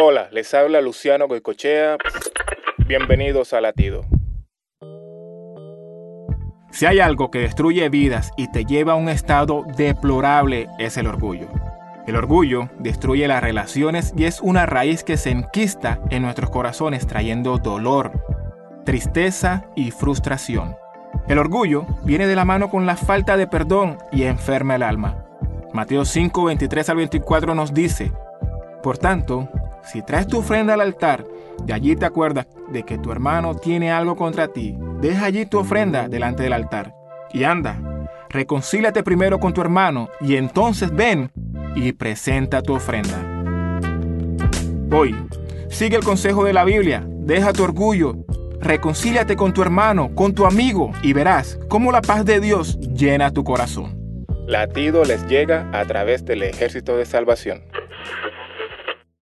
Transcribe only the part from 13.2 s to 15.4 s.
las relaciones y es una raíz que se